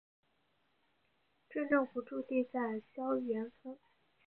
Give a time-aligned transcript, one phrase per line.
[1.51, 2.59] 镇政府驻地在
[2.91, 3.77] 筱埕村。